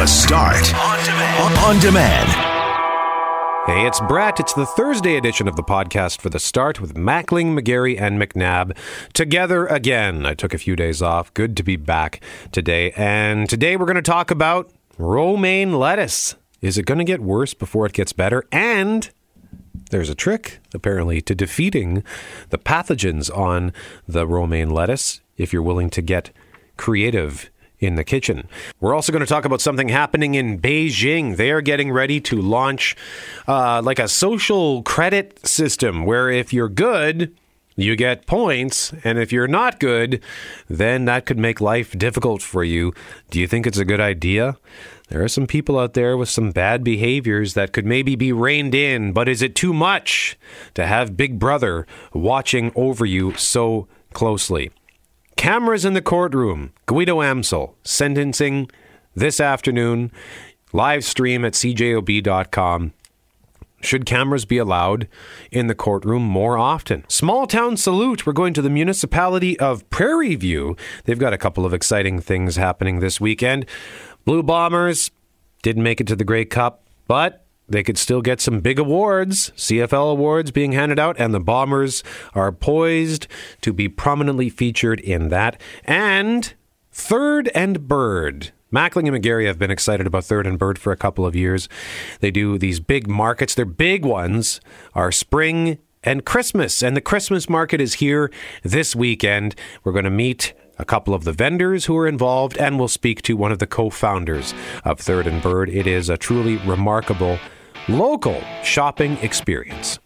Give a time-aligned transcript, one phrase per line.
[0.00, 1.58] The Start on demand.
[1.58, 2.28] On demand.
[3.66, 4.40] Hey, it's Brett.
[4.40, 8.74] It's the Thursday edition of the podcast for The Start with Mackling, McGarry, and McNabb
[9.12, 10.24] together again.
[10.24, 11.34] I took a few days off.
[11.34, 12.92] Good to be back today.
[12.92, 16.34] And today we're going to talk about romaine lettuce.
[16.62, 18.46] Is it going to get worse before it gets better?
[18.50, 19.10] And
[19.90, 22.04] there's a trick, apparently, to defeating
[22.48, 23.74] the pathogens on
[24.08, 26.30] the romaine lettuce if you're willing to get
[26.78, 27.50] creative
[27.80, 28.48] in the kitchen.
[28.78, 31.36] We're also going to talk about something happening in Beijing.
[31.36, 32.94] They are getting ready to launch
[33.48, 37.34] uh, like a social credit system where if you're good,
[37.76, 40.22] you get points, and if you're not good,
[40.68, 42.92] then that could make life difficult for you.
[43.30, 44.58] Do you think it's a good idea?
[45.08, 48.74] There are some people out there with some bad behaviors that could maybe be reined
[48.74, 50.38] in, but is it too much
[50.74, 54.70] to have Big Brother watching over you so closely?
[55.40, 56.70] Cameras in the courtroom.
[56.84, 58.70] Guido Amsel sentencing
[59.14, 60.12] this afternoon.
[60.74, 62.92] Live stream at cjob.com.
[63.80, 65.08] Should cameras be allowed
[65.50, 67.06] in the courtroom more often?
[67.08, 68.26] Small town salute.
[68.26, 70.76] We're going to the municipality of Prairie View.
[71.06, 73.64] They've got a couple of exciting things happening this weekend.
[74.26, 75.10] Blue Bombers
[75.62, 79.52] didn't make it to the Grey Cup, but they could still get some big awards,
[79.56, 82.02] CFL awards being handed out, and the Bombers
[82.34, 83.26] are poised
[83.62, 85.60] to be prominently featured in that.
[85.84, 86.52] And
[86.92, 88.52] Third and Bird.
[88.72, 91.68] Mackling and McGarry have been excited about Third and Bird for a couple of years.
[92.20, 93.54] They do these big markets.
[93.54, 94.60] Their big ones
[94.94, 98.30] are spring and Christmas, and the Christmas market is here
[98.62, 99.54] this weekend.
[99.84, 103.22] We're going to meet a couple of the vendors who are involved, and we'll speak
[103.22, 105.68] to one of the co founders of Third and Bird.
[105.68, 107.38] It is a truly remarkable
[107.98, 109.98] local shopping experience.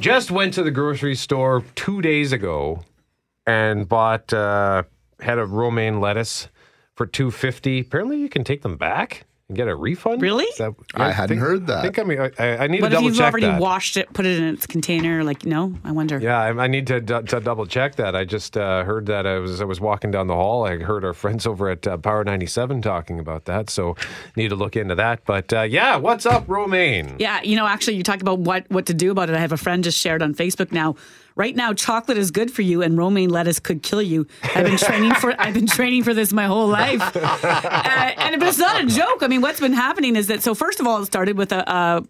[0.00, 2.84] Just went to the grocery store two days ago
[3.46, 4.84] and bought uh,
[5.20, 6.48] head of romaine lettuce
[6.94, 7.80] for two fifty.
[7.80, 10.20] Apparently, you can take them back and get a refund.
[10.20, 10.44] Really?
[10.44, 11.78] Is that- I hadn't think- heard that.
[11.78, 13.60] I think I mean I, I need But to if double you've check already that.
[13.60, 16.18] washed it, put it in its container, like no, I wonder.
[16.18, 18.14] Yeah, I, I need to, d- to double check that.
[18.14, 20.66] I just uh, heard that I was I was walking down the hall.
[20.66, 23.70] I heard our friends over at uh, Power ninety seven talking about that.
[23.70, 23.96] So
[24.36, 25.24] need to look into that.
[25.24, 27.16] But uh, yeah, what's up, Romaine?
[27.18, 29.34] Yeah, you know, actually, you talk about what what to do about it.
[29.34, 30.94] I have a friend just shared on Facebook now.
[31.38, 34.26] Right now, chocolate is good for you, and romaine lettuce could kill you.
[34.42, 38.58] I've been training for I've been training for this my whole life, uh, and it's
[38.58, 39.22] not a joke.
[39.22, 41.62] I mean, what's been happening is that so first of all, it started with a.
[41.70, 42.04] a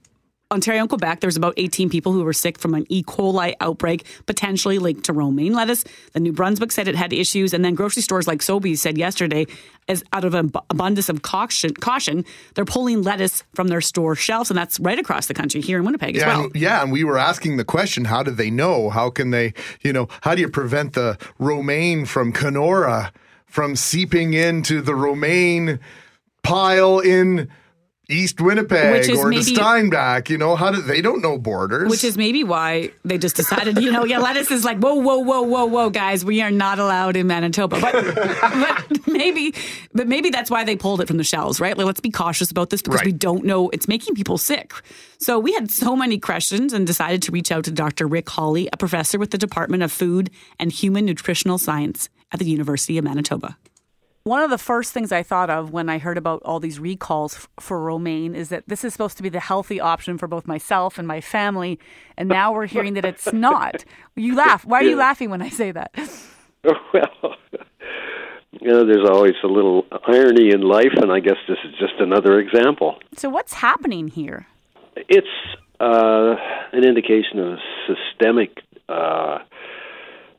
[0.50, 3.02] Ontario and Quebec, there's about 18 people who were sick from an E.
[3.02, 5.84] coli outbreak, potentially linked to romaine lettuce.
[6.14, 9.46] The New Brunswick said it had issues, and then grocery stores like Sobeys said yesterday,
[9.88, 14.50] as out of an abundance of caution, caution, they're pulling lettuce from their store shelves,
[14.50, 16.44] and that's right across the country here in Winnipeg as well.
[16.44, 18.88] and, yeah, and we were asking the question: How do they know?
[18.88, 23.12] How can they, you know, how do you prevent the romaine from Kenora
[23.44, 25.78] from seeping into the romaine
[26.42, 27.50] pile in
[28.10, 30.30] East Winnipeg Which is or maybe- the Steinbach?
[30.30, 31.90] You know, how do they don't know borders?
[31.90, 35.18] Which is maybe why they just decided, you know, yeah, lettuce is like, whoa, whoa,
[35.18, 37.78] whoa, whoa, whoa, guys, we are not allowed in Manitoba.
[37.80, 37.92] But,
[38.92, 39.54] but maybe,
[39.92, 41.76] but maybe that's why they pulled it from the shelves, right?
[41.76, 43.68] Like, let's be cautious about this because we don't know.
[43.70, 44.72] It's making people sick.
[45.18, 48.06] So we had so many questions and decided to reach out to Dr.
[48.06, 52.46] Rick Holley, a professor with the Department of Food and Human Nutritional Science at the
[52.46, 53.56] University of Manitoba.
[54.24, 57.34] One of the first things I thought of when I heard about all these recalls
[57.36, 60.46] f- for romaine is that this is supposed to be the healthy option for both
[60.46, 61.78] myself and my family,
[62.16, 63.84] and now we're hearing that it's not.
[64.16, 64.66] You laugh.
[64.66, 65.94] Why are you laughing when I say that?
[66.92, 67.36] Well,
[68.60, 71.94] you know, there's always a little irony in life, and I guess this is just
[72.00, 72.98] another example.
[73.16, 74.46] So what's happening here?
[74.96, 75.26] It's
[75.80, 76.34] uh,
[76.72, 78.58] an indication of a systemic
[78.88, 79.38] uh,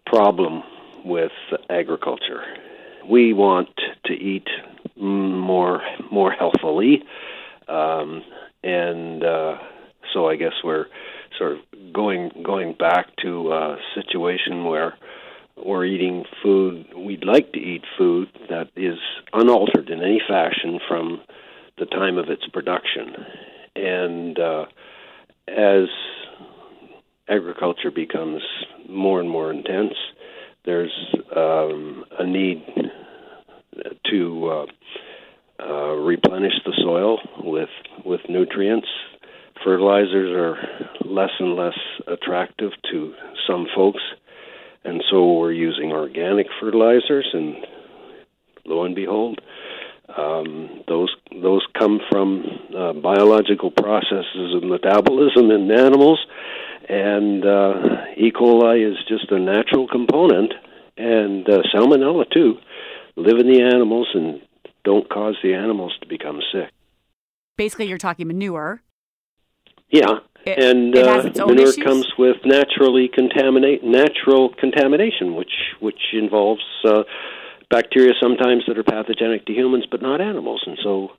[0.05, 0.63] problem
[1.05, 1.31] with
[1.69, 2.41] agriculture.
[3.09, 3.69] We want
[4.05, 4.47] to eat
[4.95, 5.81] more
[6.11, 7.03] more healthfully,
[7.67, 8.23] um,
[8.63, 9.57] and uh,
[10.13, 10.85] so I guess we're
[11.37, 11.59] sort of
[11.91, 14.95] going going back to a situation where
[15.57, 16.85] we're eating food.
[16.95, 18.99] We'd like to eat food that is
[19.33, 21.21] unaltered in any fashion from
[21.79, 23.15] the time of its production,
[23.75, 24.65] and uh,
[25.47, 25.87] as
[27.27, 28.41] agriculture becomes
[28.87, 29.93] more and more intense,
[30.65, 30.93] there's
[31.35, 32.63] um, a need
[34.09, 34.65] to uh,
[35.63, 37.69] uh, replenish the soil with
[38.05, 38.87] with nutrients.
[39.63, 40.57] Fertilizers are
[41.05, 41.77] less and less
[42.07, 43.13] attractive to
[43.47, 44.01] some folks,
[44.85, 47.27] and so we're using organic fertilizers.
[47.33, 47.55] And
[48.65, 49.41] lo and behold,
[50.17, 52.45] um, those those come from
[52.75, 56.25] uh, biological processes of metabolism in animals,
[56.87, 57.73] and uh,
[58.15, 58.31] E.
[58.31, 60.53] coli is just a natural component.
[60.99, 62.57] and uh, salmonella too,
[63.19, 64.41] live in the animals and
[64.83, 66.69] don't cause the animals to become sick.
[67.57, 68.81] Basically, you're talking manure.
[69.89, 71.05] Yeah, It- and it
[71.39, 71.83] uh, manure issues?
[71.83, 77.03] comes with naturally contaminate natural contamination, which which involves uh,
[77.69, 81.11] bacteria sometimes that are pathogenic to humans, but not animals, and so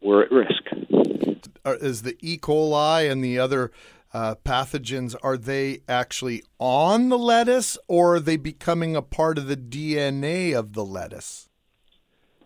[0.00, 0.62] we're at risk.
[1.64, 2.38] Are, is the E.
[2.38, 3.70] coli and the other
[4.12, 9.46] uh, pathogens are they actually on the lettuce or are they becoming a part of
[9.46, 11.48] the DNA of the lettuce?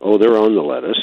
[0.01, 1.03] Oh, they're on the lettuce.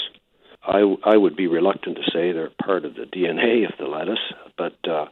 [0.65, 4.19] I, I would be reluctant to say they're part of the DNA of the lettuce,
[4.57, 5.06] but uh,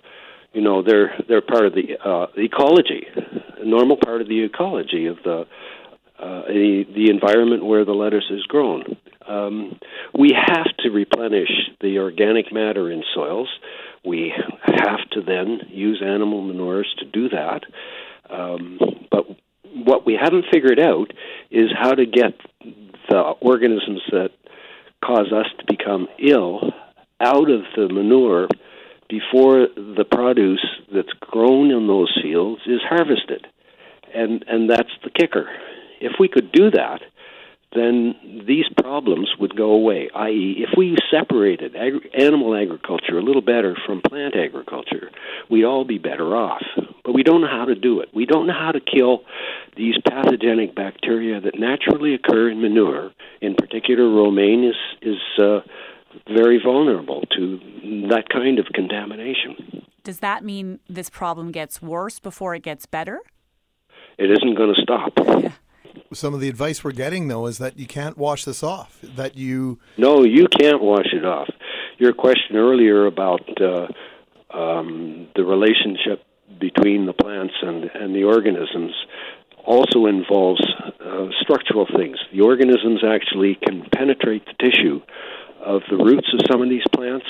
[0.54, 3.06] you know they're they're part of the uh, ecology,
[3.58, 5.46] a normal part of the ecology of the
[6.22, 8.84] uh, the, the environment where the lettuce is grown.
[9.28, 9.80] Um,
[10.18, 13.50] we have to replenish the organic matter in soils.
[14.06, 14.34] We
[14.66, 17.64] have to then use animal manures to do that.
[18.30, 18.80] Um,
[19.10, 19.26] but
[19.74, 21.12] what we haven't figured out
[21.50, 22.40] is how to get
[23.10, 24.30] the organisms that
[25.04, 26.72] cause us to become ill
[27.20, 28.48] out of the manure
[29.10, 33.48] before the produce that's grown in those fields is harvested.
[34.14, 35.50] And and that's the kicker.
[36.02, 37.02] If we could do that,
[37.74, 40.10] then these problems would go away.
[40.14, 45.10] I.e., if we separated ag- animal agriculture a little better from plant agriculture,
[45.50, 46.64] we'd all be better off.
[47.06, 48.10] But we don't know how to do it.
[48.14, 49.24] We don't know how to kill
[49.78, 53.12] these pathogenic bacteria that naturally occur in manure.
[53.40, 55.62] In particular, romaine is is uh,
[56.28, 57.58] very vulnerable to
[58.10, 59.86] that kind of contamination.
[60.04, 63.20] Does that mean this problem gets worse before it gets better?
[64.18, 65.14] It isn't going to stop.
[66.14, 69.00] Some of the advice we're getting though is that you can't wash this off.
[69.02, 71.50] That you No, you can't wash it off.
[71.98, 73.88] Your question earlier about uh,
[74.54, 76.24] um, the relationship
[76.60, 78.94] between the plants and, and the organisms
[79.66, 80.62] also involves
[81.00, 82.18] uh, structural things.
[82.34, 85.02] The organisms actually can penetrate the tissue
[85.64, 87.26] of the roots of some of these plants,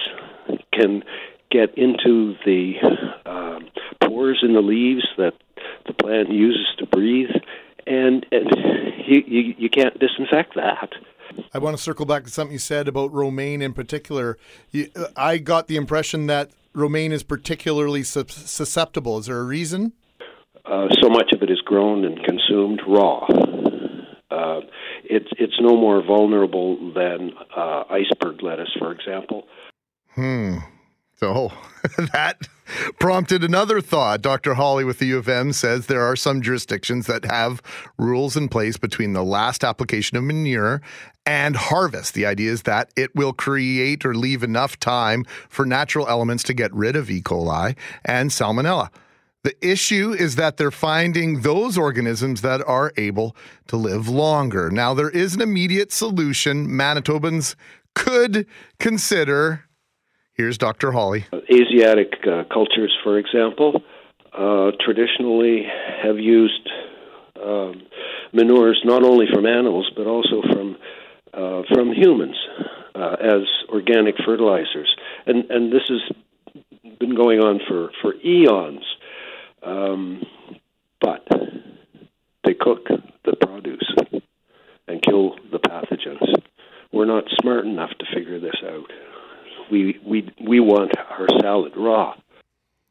[0.73, 1.03] can
[1.51, 2.75] get into the
[3.25, 3.69] um
[4.03, 5.33] pores in the leaves that
[5.85, 7.29] the plant uses to breathe,
[7.87, 8.49] and, and
[9.07, 10.89] you, you, you can't disinfect that.
[11.53, 14.37] I want to circle back to something you said about romaine in particular.
[14.71, 19.17] You, I got the impression that romaine is particularly susceptible.
[19.19, 19.93] Is there a reason?
[20.65, 23.25] Uh, so much of it is grown and consumed raw.
[24.29, 24.61] Uh,
[25.03, 29.47] it's it's no more vulnerable than uh, iceberg lettuce, for example.
[30.11, 30.57] Hmm.
[31.15, 31.51] So
[32.13, 32.37] that
[32.99, 34.21] prompted another thought.
[34.21, 34.55] Dr.
[34.55, 37.61] Holley with the U of M says there are some jurisdictions that have
[37.97, 40.81] rules in place between the last application of manure
[41.25, 42.13] and harvest.
[42.13, 46.53] The idea is that it will create or leave enough time for natural elements to
[46.53, 47.21] get rid of E.
[47.21, 47.75] coli
[48.05, 48.89] and salmonella.
[49.43, 53.35] The issue is that they're finding those organisms that are able
[53.67, 54.69] to live longer.
[54.69, 57.55] Now, there is an immediate solution Manitobans
[57.95, 58.45] could
[58.79, 59.65] consider.
[60.41, 60.91] Here's Dr.
[60.91, 61.27] Holley.
[61.53, 63.83] Asiatic uh, cultures, for example,
[64.35, 65.67] uh, traditionally
[66.01, 66.67] have used
[67.39, 67.83] um,
[68.33, 70.77] manures not only from animals but also from
[71.31, 72.35] uh, from humans
[72.95, 74.89] uh, as organic fertilizers,
[75.27, 78.83] and and this has been going on for for eons.
[79.61, 80.23] Um,
[80.99, 81.23] but
[82.45, 82.87] they cook
[83.25, 83.93] the produce
[84.87, 86.41] and kill the pathogens.
[86.91, 88.89] We're not smart enough to figure this out.
[89.71, 92.15] We we we want our salad raw.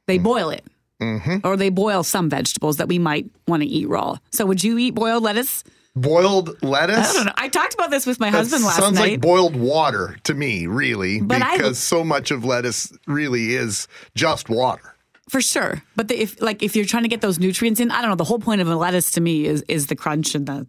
[0.06, 0.64] They boil it.
[1.00, 1.38] Mm-hmm.
[1.44, 4.16] Or they boil some vegetables that we might want to eat raw.
[4.32, 5.64] So would you eat boiled lettuce?
[5.96, 7.10] Boiled lettuce?
[7.10, 7.32] I don't know.
[7.36, 9.00] I talked about this with my That husband last sounds night.
[9.00, 13.54] Sounds like boiled water to me, really, But I- because so much of lettuce really
[13.54, 14.94] is just water.
[15.28, 18.00] For sure, but the, if like if you're trying to get those nutrients in, I
[18.02, 18.16] don't know.
[18.16, 20.66] The whole point of a lettuce to me is is the crunch and the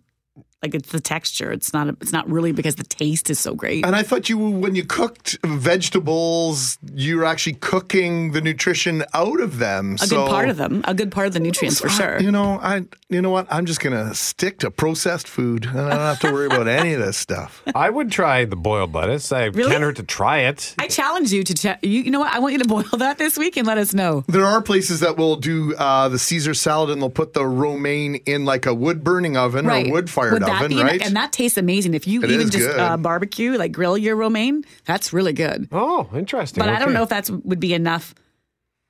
[0.61, 0.75] like.
[0.75, 1.51] It's the texture.
[1.51, 1.87] It's not.
[2.01, 3.85] It's not really because the taste is so great.
[3.85, 9.39] And I thought you, when you cooked vegetables, you were actually cooking the nutrition out
[9.39, 9.97] of them.
[10.01, 10.81] A good part of them.
[10.85, 12.21] A good part of the nutrients for So I- sure.
[12.21, 12.85] You know, I.
[13.09, 13.47] You know what?
[13.51, 16.93] I'm just gonna stick to processed food, and I don't have to worry about any
[16.93, 17.61] of this stuff.
[17.75, 19.31] I would try the boiled lettuce.
[19.33, 19.69] I Really?
[19.71, 20.75] can't hurt to try it.
[20.79, 21.53] I challenge you to.
[21.53, 22.33] Ch- you, you know what?
[22.33, 24.23] I want you to boil that this week and let us know.
[24.27, 28.15] There are places that will do uh, the Caesar salad, and they'll put the romaine
[28.25, 31.01] in like a wood burning oven or wood fired Would that oven, be- right?
[31.05, 31.93] And that tastes amazing.
[31.93, 35.67] If you It even just uh, barbecue, like grill your romaine, that's really good.
[35.71, 36.61] Oh, interesting.
[36.61, 38.13] But I don't know if that would be enough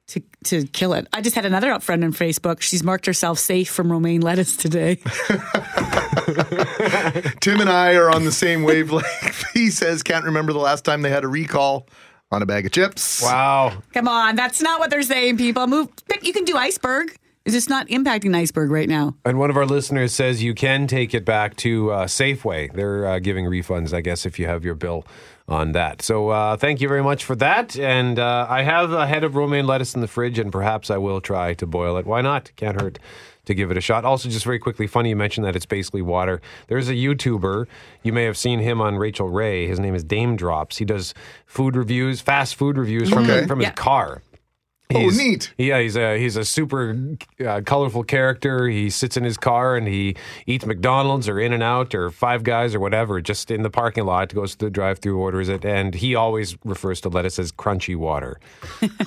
[0.08, 1.08] to to kill it.
[1.13, 2.62] I just had another friend on Facebook.
[2.62, 4.96] She's marked herself safe from romaine lettuce today.
[7.39, 9.46] Tim and I are on the same wavelength.
[9.53, 11.88] he says can't remember the last time they had a recall
[12.32, 13.22] on a bag of chips.
[13.22, 13.82] Wow.
[13.94, 15.68] Come on, that's not what they're saying, people.
[15.68, 15.89] Move.
[16.22, 17.18] You can do iceberg.
[17.43, 19.15] Is this not impacting an iceberg right now?
[19.25, 22.71] And one of our listeners says you can take it back to uh, Safeway.
[22.71, 25.05] They're uh, giving refunds, I guess, if you have your bill
[25.48, 26.03] on that.
[26.03, 27.75] So uh, thank you very much for that.
[27.79, 30.98] And uh, I have a head of romaine lettuce in the fridge, and perhaps I
[30.98, 32.05] will try to boil it.
[32.05, 32.51] Why not?
[32.57, 33.00] Can't hurt
[33.45, 34.05] to give it a shot.
[34.05, 36.41] Also, just very quickly, funny you mentioned that it's basically water.
[36.67, 37.65] There's a YouTuber.
[38.03, 39.65] You may have seen him on Rachael Ray.
[39.65, 40.77] His name is Daym Drops.
[40.77, 41.15] He does
[41.48, 43.48] food reviews, fast food reviews from, Okay.
[43.48, 43.74] from his Yeah.
[43.74, 44.21] car.
[44.95, 45.53] Oh, He's- neat.
[45.57, 46.95] Yeah, he's a he's a super
[47.45, 48.67] uh, colorful character.
[48.67, 52.43] He sits in his car and he eats McDonald's or In and Out or Five
[52.43, 54.33] Guys or whatever, just in the parking lot.
[54.33, 58.39] Goes to the drive-through, orders it, and he always refers to lettuce as crunchy water.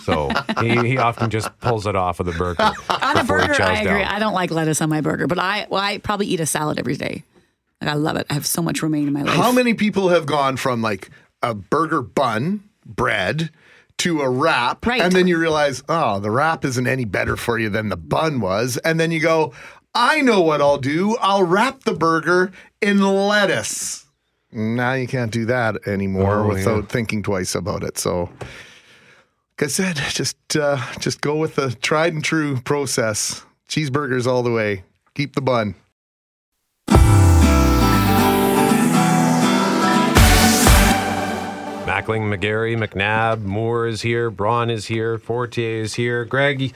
[0.04, 2.62] So he, he often just pulls it off of the burger.
[2.88, 4.02] On a burger, I agree.
[4.02, 4.12] down.
[4.14, 6.78] I don't like lettuce on my burger, but I well, I probably eat a salad
[6.78, 7.22] every day.
[7.80, 8.26] Like I love it.
[8.30, 9.34] I have so much romaine in my life.
[9.36, 11.10] How many people have gone from like
[11.42, 13.50] a burger bun, bread,
[13.98, 15.00] to a wrap, Right.
[15.00, 18.40] and then you realize, oh, the wrap isn't any better for you than the bun
[18.40, 19.52] was, and then you go,
[19.94, 21.16] I know what I'll do.
[21.20, 22.50] I'll wrap the burger
[22.82, 24.04] in lettuce.
[24.52, 26.86] Now you can't do that anymore Oh, without yeah.
[26.88, 27.96] thinking twice about it.
[27.98, 33.44] So, like I said, just uh, just go with the tried and true process.
[33.68, 34.84] Cheeseburgers all the way.
[35.14, 35.74] Keep the bun.
[42.04, 46.26] Mackling, McGarry, McNabb, Moore is here, Braun is here, Fortier is here.
[46.26, 46.74] Greg,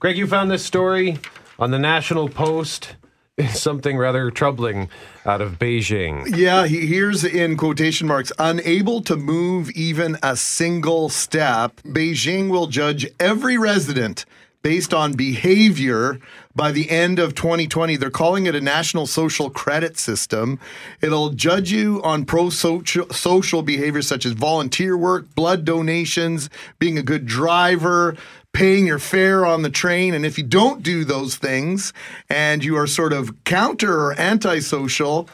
[0.00, 1.18] Greg, you found this story
[1.60, 2.96] on the National Post.
[3.50, 4.88] Something rather troubling
[5.24, 6.36] out of Beijing.
[6.36, 11.76] Yeah, he, here's in quotation marks unable to move even a single step.
[11.82, 14.24] Beijing will judge every resident
[14.62, 16.18] based on behavior
[16.54, 17.96] by the end of 2020.
[17.96, 20.60] They're calling it a national social credit system.
[21.00, 27.02] It'll judge you on pro social behaviors such as volunteer work, blood donations, being a
[27.02, 28.16] good driver,
[28.52, 30.14] paying your fare on the train.
[30.14, 31.92] And if you don't do those things
[32.30, 35.28] and you are sort of counter or antisocial,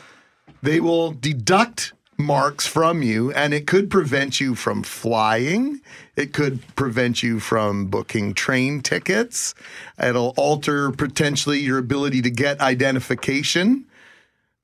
[0.62, 5.80] they will deduct marks from you and it could prevent you from flying.
[6.16, 9.54] It could prevent you from booking train tickets.
[10.02, 13.86] It'll alter potentially your ability to get identification.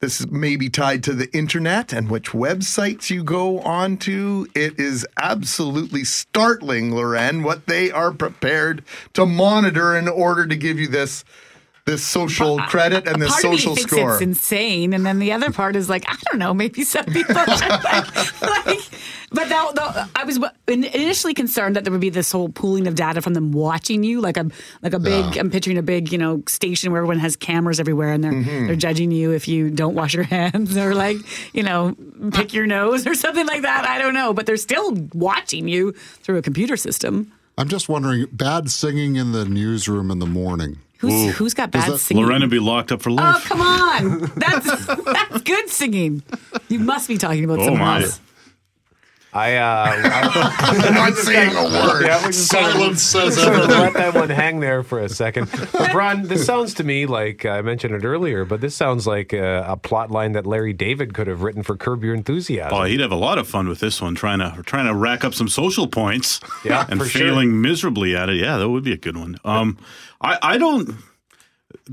[0.01, 4.47] This may be tied to the internet and which websites you go onto.
[4.55, 8.85] It is absolutely startling, Loren, what they are prepared
[9.15, 11.25] to monitor in order to give you this
[11.87, 14.13] this social credit and this part social of me thinks score.
[14.15, 17.35] it's insane, and then the other part is like, I don't know, maybe some people
[17.37, 17.49] like,
[18.43, 18.81] like
[19.31, 22.97] but that, that- I was initially concerned that there would be this whole pooling of
[22.97, 24.49] data from them watching you, like a
[24.83, 25.37] like a big.
[25.39, 28.67] I'm picturing a big, you know, station where everyone has cameras everywhere, and they're Mm-hmm.
[28.67, 31.17] they're judging you if you don't wash your hands or like,
[31.55, 31.95] you know,
[32.33, 33.87] pick your nose or something like that.
[33.87, 37.33] I don't know, but they're still watching you through a computer system.
[37.59, 40.79] I'm just wondering, bad singing in the newsroom in the morning.
[40.99, 42.25] Who's who's got bad that- singing?
[42.25, 43.37] Lorena be locked up for oh, life.
[43.37, 44.21] Oh come on!
[44.37, 46.23] That's that's good singing.
[46.69, 48.03] You must be talking about Oh, someone my.
[48.03, 48.21] else.
[49.37, 52.07] I, uh, I'm not saying a word.
[52.07, 53.81] yeah, we just Silence says sort of everything.
[53.83, 55.49] let that one hang there for a second.
[55.73, 59.33] But Brian, this sounds to me like I mentioned it earlier, but this sounds like
[59.33, 62.77] a, a plot line that Larry David could have written for Curb Your Enthusiasm.
[62.77, 65.25] Oh, he'd have a lot of fun with this one, trying to trying to rack
[65.25, 66.41] up some social points.
[66.65, 67.21] Yeah, and for sure.
[67.21, 68.37] failing miserably at it.
[68.37, 69.39] Yeah, that would be a good one.
[69.45, 69.77] Um,
[70.21, 70.95] I I don't.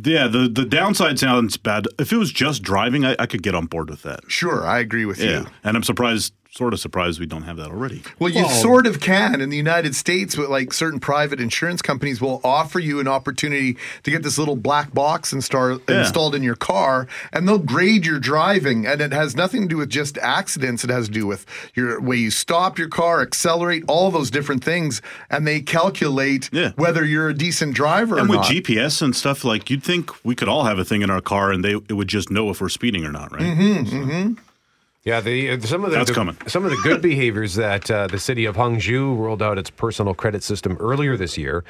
[0.01, 1.87] Yeah, the the downside sounds bad.
[1.99, 4.21] If it was just driving, I, I could get on board with that.
[4.27, 5.47] Sure, I agree with Yeah, you.
[5.63, 8.03] and I'm surprised, sort of surprised, we don't have that already.
[8.19, 12.21] Well, you sort of can in the United States, but like certain private insurance companies
[12.21, 16.01] will offer you an opportunity to get this little black box install, Yeah.
[16.01, 18.85] installed in your car, and they'll grade your driving.
[18.85, 21.99] And it has nothing to do with just accidents; it has to do with your
[21.99, 26.71] way you stop your car, accelerate, all those different things, and they calculate Yeah.
[26.75, 28.51] whether you're a decent driver And or with not.
[28.51, 31.51] GPS and stuff, like you'd think we could all have a thing in our car,
[31.51, 33.41] and they it would just know if we're speeding or not, right?
[33.41, 34.33] Mm-hmm.
[35.05, 36.13] Yeah, the, uh, some of the, the-
[36.47, 40.13] some of the good behaviors that uh, the city of Hangzhou rolled out its personal
[40.13, 41.65] credit system earlier this year,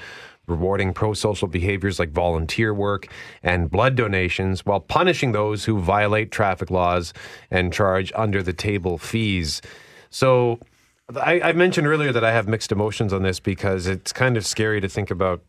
[0.46, 3.08] rewarding pro-social behaviors like volunteer work
[3.42, 7.12] and blood donations, while punishing those who violate traffic laws
[7.50, 9.62] and charge under-the-table fees.
[10.10, 10.60] So.
[11.18, 14.46] I, I mentioned earlier that I have mixed emotions on this because it's kind of
[14.46, 15.42] scary to think about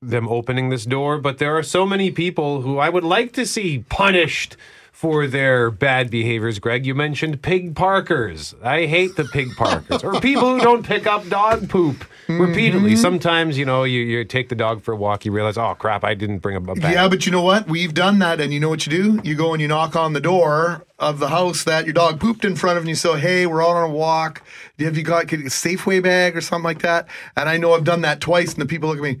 [0.00, 3.44] them opening this door, but there are so many people who I would like to
[3.44, 4.56] see punished
[4.96, 6.58] for their bad behaviors.
[6.58, 8.54] Greg, you mentioned pig parkers.
[8.62, 12.92] I hate the pig parkers or people who don't pick up dog poop repeatedly.
[12.92, 13.02] Mm-hmm.
[13.02, 16.02] Sometimes, you know, you, you take the dog for a walk, you realize, oh crap,
[16.02, 16.78] I didn't bring a bag.
[16.78, 17.68] Yeah, but you know what?
[17.68, 19.20] We've done that, and you know what you do?
[19.22, 22.46] You go and you knock on the door of the house that your dog pooped
[22.46, 24.42] in front of, and you say, "Hey, we're out on a walk.
[24.78, 27.74] Do you have you got a Safeway bag or something like that?" And I know
[27.74, 29.18] I've done that twice, and the people look at me.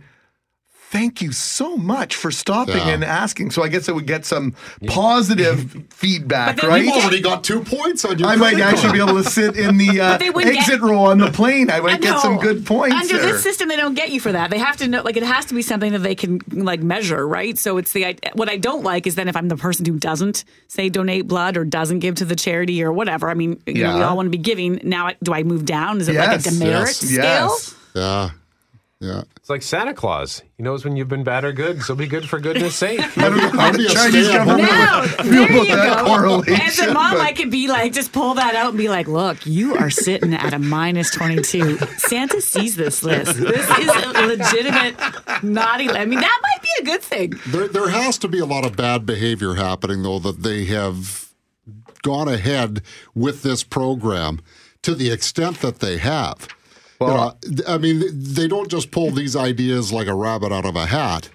[0.88, 2.88] Thank you so much for stopping Yeah.
[2.90, 3.50] and asking.
[3.50, 4.54] So I guess I would get some
[4.86, 6.84] positive feedback, right?
[6.84, 9.78] you already got two points on your I might actually be able to sit in
[9.78, 11.70] the uh, exit get- row on the plane.
[11.70, 13.32] I might get some good points Under there.
[13.32, 14.50] this system, they don't get you for that.
[14.50, 17.26] They have to know, like, it has to be something that they can like measure,
[17.26, 17.58] right?
[17.58, 20.44] So it's the what I don't like is then if I'm the person who doesn't
[20.68, 23.28] say donate blood or doesn't give to the charity or whatever.
[23.28, 24.08] I mean, you know, we Yeah.
[24.08, 24.80] all want to be giving.
[24.84, 26.00] Now, do I move down?
[26.00, 27.18] Is it like a Yes, demerit yes, scale?
[27.18, 27.74] yes.
[27.94, 28.30] Yeah.
[28.98, 29.24] Yeah.
[29.36, 30.42] It's like Santa Claus.
[30.56, 32.98] He knows when you've been bad or good, so be good for goodness sake.
[33.18, 36.06] I don't know how I'd the Chinese government Now, feel there about you that go.
[36.06, 36.54] correlation.
[36.66, 39.06] As a mom, but- I could be like, just pull that out and be like,
[39.06, 41.76] look, you are sitting at a minus 22.
[41.98, 43.36] Santa sees this list.
[43.36, 44.94] This is a legitimate
[45.42, 45.90] naughty.
[45.90, 47.34] I mean, that might be a good thing.
[47.48, 51.32] There, there has to be a lot of bad behavior happening, though, that they have
[52.02, 52.80] gone ahead
[53.14, 54.40] with this program
[54.82, 56.48] to the extent that they have.
[57.00, 57.34] You know,
[57.68, 61.28] I mean, they don't just pull these ideas like a rabbit out of a hat.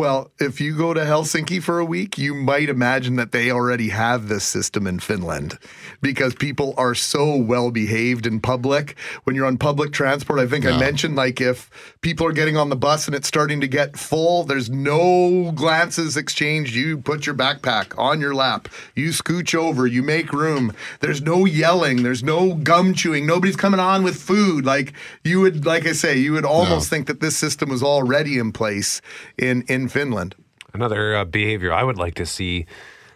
[0.00, 3.90] Well, if you go to Helsinki for a week, you might imagine that they already
[3.90, 5.58] have this system in Finland
[6.00, 8.98] because people are so well behaved in public.
[9.24, 11.68] When you're on public transport, I think I mentioned like if
[12.00, 16.16] people are getting on the bus and it's starting to get full, there's no glances
[16.16, 16.74] exchanged.
[16.74, 20.72] You put your backpack on your lap, you scooch over, you make room.
[21.00, 24.64] There's no yelling, there's no gum chewing, nobody's coming on with food.
[24.64, 28.38] Like you would, like I say, you would almost think that this system was already
[28.38, 29.02] in place
[29.36, 30.34] in in Finland.
[30.72, 32.66] Another uh, behavior I would like to see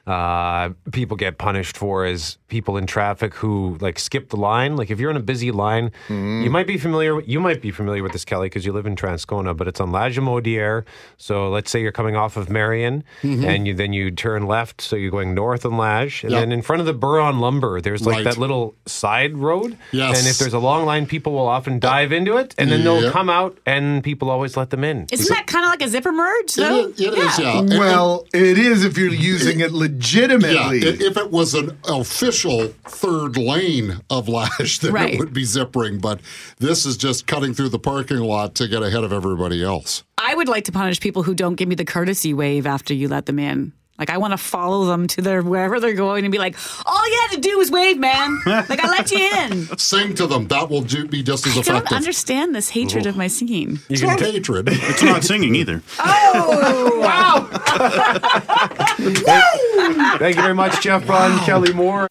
[0.06, 4.76] uh, people get punished for is people in traffic who like skip the line.
[4.76, 7.20] Like if you're in a busy line, you might be familiar.
[7.22, 9.56] You might be familiar with this, Kelly, because you live in Transcona.
[9.56, 10.84] But it's on Lagimodiere.
[11.16, 14.94] So let's say you're coming off of Marion, and you then you turn left, so
[14.96, 16.40] you're going north on Lage, and Yep.
[16.40, 18.24] then in front of the Buron Lumber, there's like Right.
[18.24, 19.76] that little side road.
[19.92, 20.18] Yes.
[20.18, 23.02] And if there's a long line, people will often dive into it, and then they'll
[23.04, 23.12] Yep.
[23.12, 25.06] come out, and people always let them in.
[25.10, 26.88] Isn't that kind of like a zipper merge, though?
[26.88, 27.58] It, it is, yeah.
[27.58, 30.82] And- Well, it is if you're using it Yeah, legitimately.
[30.86, 35.14] i- if it was an official third lane of lash, then Right.
[35.14, 36.00] it would be zippering.
[36.00, 36.20] But
[36.58, 40.02] this is just cutting through the parking lot to get ahead of everybody else.
[40.18, 43.08] I would like to punish people who don't give me the courtesy wave after you
[43.08, 43.72] let them in.
[43.98, 47.08] Like I want to follow them to their wherever they're going and be like, "All
[47.08, 48.40] you had to do was wave, man.
[48.44, 50.48] like I let you in." Sing to them.
[50.48, 51.96] That will ju- be just as I don't effective.
[51.96, 53.78] understand this hatred of my singing.
[53.88, 54.68] It's not hatred.
[54.68, 55.80] It's not singing either.
[56.36, 57.44] Oh wow!
[60.18, 62.08] Thank you very much, Jeff Braun, Kelly Moore.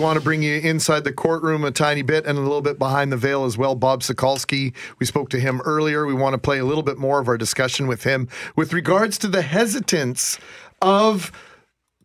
[0.00, 3.12] Want to bring you inside the courtroom a tiny bit and a little bit behind
[3.12, 3.74] the veil as well.
[3.74, 6.06] Bob Sokolski, we spoke to him earlier.
[6.06, 9.18] We want to play a little bit more of our discussion with him with regards
[9.18, 10.38] to the hesitance
[10.80, 11.30] of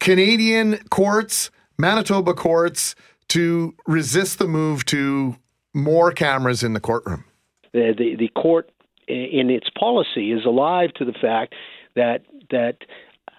[0.01, 2.95] Canadian courts, Manitoba courts,
[3.29, 5.37] to resist the move to
[5.73, 7.23] more cameras in the courtroom.
[7.71, 8.71] the, the, the court
[9.07, 11.55] in its policy is alive to the fact
[11.95, 12.77] that that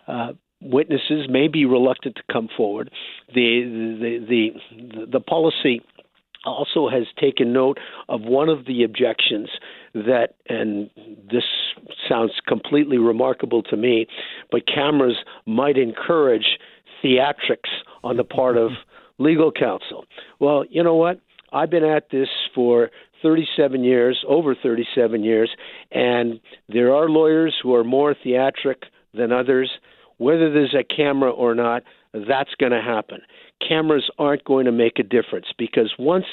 [0.09, 2.91] uh, witnesses may be reluctant to come forward.
[3.35, 3.63] The
[4.01, 4.51] the
[5.01, 5.83] the the policy
[6.45, 9.49] also has taken note of one of the objections
[9.95, 10.89] that, and
[11.31, 11.43] this
[12.09, 14.07] sounds completely remarkable to me,
[14.51, 16.59] but cameras might encourage
[17.03, 17.71] theatrics
[18.05, 18.71] on the part of
[19.19, 20.05] legal counsel.
[20.39, 21.21] Well, you know what?
[21.53, 22.91] I've been at this for
[23.23, 25.51] 37 years, over 37 years,
[25.91, 28.83] and there are lawyers who are more theatric
[29.15, 29.71] than others.
[30.19, 33.21] Whether there's a camera or not, that's going to happen.
[33.67, 36.27] Cameras aren't going to make a difference because once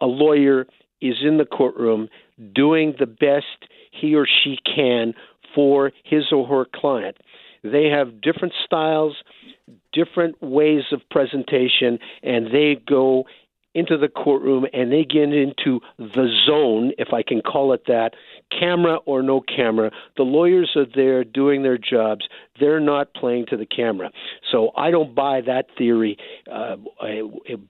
[0.00, 0.66] a lawyer
[1.00, 2.08] is in the courtroom
[2.54, 5.14] doing the best he or she can
[5.54, 7.16] for his or her client,
[7.62, 9.16] they have different styles,
[9.92, 13.24] different ways of presentation, and they go
[13.74, 18.10] into the courtroom and they get into the zone, if I can call it that,
[18.58, 19.90] camera or no camera.
[20.16, 22.26] The lawyers are there doing their jobs.
[22.58, 24.10] They're not playing to the camera.
[24.50, 26.16] So I don't buy that theory
[26.50, 26.76] uh,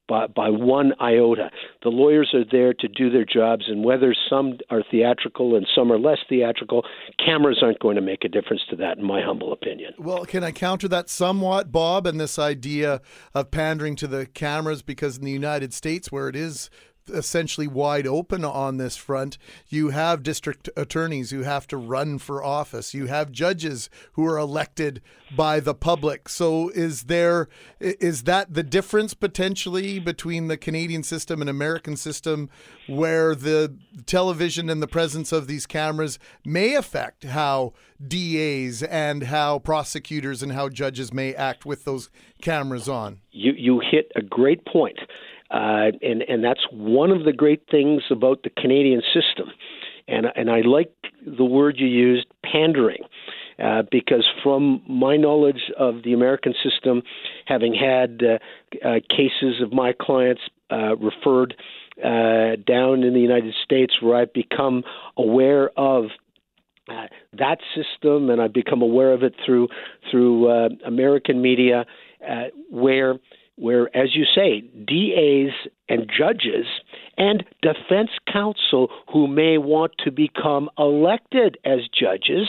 [0.09, 1.51] by, by one iota.
[1.83, 5.93] The lawyers are there to do their jobs, and whether some are theatrical and some
[5.93, 6.85] are less theatrical,
[7.25, 9.93] cameras aren't going to make a difference to that, in my humble opinion.
[9.99, 13.01] Well, can I counter that somewhat, Bob, and this idea
[13.35, 14.83] of pandering to the cameras?
[14.83, 16.70] Because in the United States, where it is
[17.12, 19.38] essentially wide open on this front.
[19.68, 22.94] You have district attorneys who have to run for office.
[22.94, 25.03] You have judges who are elected
[25.37, 26.29] by the public.
[26.29, 27.48] So is there
[27.79, 32.50] is that the difference potentially between the Canadian system and American system
[32.88, 33.76] where the
[34.07, 37.72] television and the presence of these cameras may affect how
[38.07, 42.11] DAs and how prosecutors and how judges may act with those
[42.42, 43.20] cameras on?
[43.31, 44.98] You you hit a great point.
[45.51, 49.51] Uh, and and that's one of the great things about the Canadian system,
[50.07, 50.93] and and I like
[51.27, 53.03] the word you used, pandering,
[53.59, 57.03] uh, because from my knowledge of the American system,
[57.47, 61.55] having had uh, uh, cases of my clients uh, referred
[61.99, 64.85] uh, down in the United States, where I've become
[65.17, 66.05] aware of
[66.89, 67.07] uh,
[67.39, 69.69] that system, and I've become aware of it through
[70.11, 71.87] through uh, American media,
[72.29, 73.17] uh, where
[73.61, 75.53] where, as you say, DAs
[75.88, 76.66] and judges
[77.18, 82.49] and defense counsel who may want to become elected as judges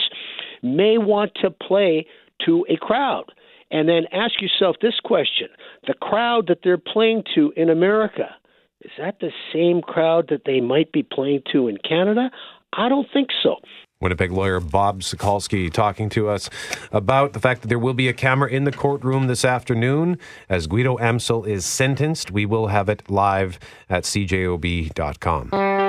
[0.62, 2.06] may want to play
[2.46, 3.24] to a crowd.
[3.70, 5.48] And then ask yourself this question
[5.86, 8.34] the crowd that they're playing to in America,
[8.80, 12.30] is that the same crowd that they might be playing to in Canada?
[12.72, 13.56] I don't think so.
[14.02, 16.50] Winnipeg lawyer Bob Sokolski talking to us
[16.90, 20.66] about the fact that there will be a camera in the courtroom this afternoon as
[20.66, 22.30] Guido Amsel is sentenced.
[22.30, 25.81] We will have it live at cjob.com.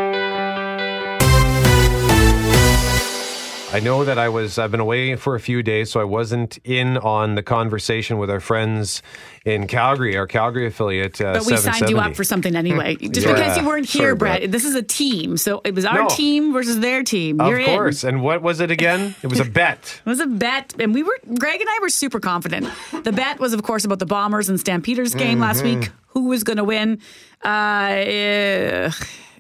[3.73, 6.59] I know that I was I've been away for a few days, so I wasn't
[6.63, 9.01] in on the conversation with our friends
[9.45, 11.19] in Calgary, our Calgary affiliate.
[11.19, 13.33] Uh, but we signed you up for something anyway, just yeah.
[13.33, 14.51] because you weren't here, sure, Brett.
[14.51, 16.09] This is a team, so it was our no.
[16.09, 17.41] team versus their team.
[17.41, 18.03] Of You're course.
[18.03, 18.09] In.
[18.09, 19.15] And what was it again?
[19.23, 20.01] It was a bet.
[20.05, 22.69] it was a bet, and we were Greg and I were super confident.
[22.91, 25.41] The bet was, of course, about the Bombers and Stampeders game mm-hmm.
[25.41, 25.89] last week.
[26.09, 26.99] Who was going to win?
[27.41, 28.91] Uh,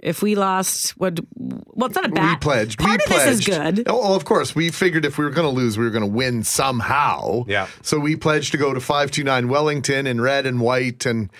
[0.03, 1.19] if we lost, what?
[1.35, 2.29] Well, it's not a bet.
[2.29, 2.77] We pledged.
[2.77, 3.25] Part we of pledged.
[3.25, 3.83] this is good.
[3.87, 4.53] Oh, of course.
[4.53, 7.45] We figured if we were going to lose, we were going to win somehow.
[7.47, 7.67] Yeah.
[7.81, 11.31] So we pledged to go to five two nine Wellington in red and white and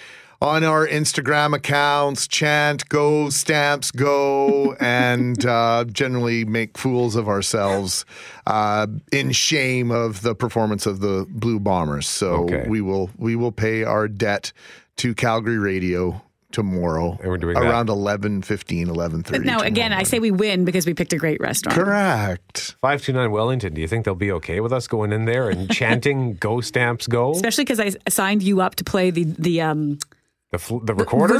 [0.41, 8.06] on our Instagram accounts, chant "Go Stamps, Go," and uh, generally make fools of ourselves
[8.47, 12.08] uh, in shame of the performance of the Blue Bombers.
[12.08, 12.65] So okay.
[12.67, 14.54] we will we will pay our debt
[14.97, 16.21] to Calgary Radio
[16.53, 20.63] tomorrow and we're doing around 11 15 11 30 now again i say we win
[20.63, 21.77] because we picked a great restaurant.
[21.77, 22.75] Correct.
[22.79, 26.35] 529 wellington do you think they'll be okay with us going in there and chanting
[26.35, 29.97] go stamps go especially because i signed you up to play the the um
[30.51, 31.39] the, fl- the recorder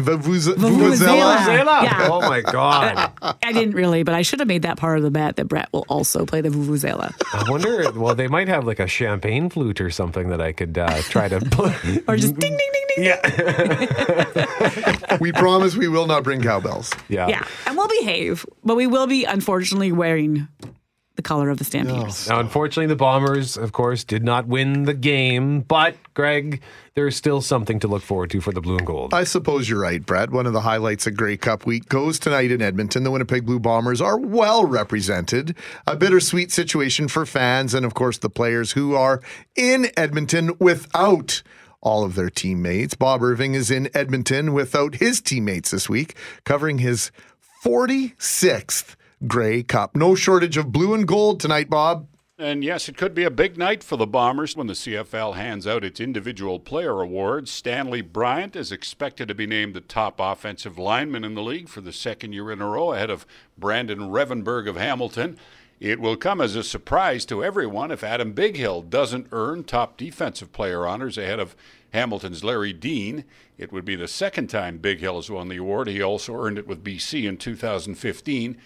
[0.00, 0.56] Vuvuzela.
[0.56, 1.82] Vuvuzela.
[1.82, 2.08] Yeah.
[2.10, 3.12] Oh my god!
[3.42, 5.68] I didn't really, but I should have made that part of the bet that Brett
[5.72, 7.12] will also play the vuvuzela.
[7.32, 7.90] I wonder.
[7.92, 11.28] Well, they might have like a champagne flute or something that I could uh, try
[11.28, 12.02] to play.
[12.08, 13.04] or just ding ding ding ding.
[13.04, 15.16] Yeah.
[15.20, 16.92] we promise we will not bring cowbells.
[17.08, 17.28] Yeah.
[17.28, 20.48] Yeah, and we'll behave, but we will be unfortunately wearing
[21.20, 22.30] the color of the Stampeders.
[22.30, 26.62] Now, unfortunately, the Bombers, of course, did not win the game, but Greg,
[26.94, 29.12] there is still something to look forward to for the blue and gold.
[29.12, 30.30] I suppose you're right, Brett.
[30.30, 33.04] One of the highlights of Grey Cup week goes tonight in Edmonton.
[33.04, 35.54] The Winnipeg Blue Bombers are well represented.
[35.86, 39.20] A bittersweet situation for fans and, of course, the players who are
[39.56, 41.42] in Edmonton without
[41.82, 42.94] all of their teammates.
[42.94, 47.12] Bob Irving is in Edmonton without his teammates this week, covering his
[47.62, 49.94] 46th Grey Cup.
[49.94, 52.06] No shortage of blue and gold tonight, Bob.
[52.38, 55.66] And yes, it could be a big night for the Bombers when the CFL hands
[55.66, 57.50] out its individual player awards.
[57.50, 61.82] Stanley Bryant is expected to be named the top offensive lineman in the league for
[61.82, 63.26] the second year in a row ahead of
[63.58, 65.36] Brandon Revenberg of Hamilton.
[65.80, 70.50] It will come as a surprise to everyone if Adam Bighill doesn't earn top defensive
[70.50, 71.54] player honors ahead of
[71.92, 73.24] Hamilton's Larry Dean.
[73.58, 75.88] It would be the second time Bighill has won the award.
[75.88, 78.56] He also earned it with BC in 2015.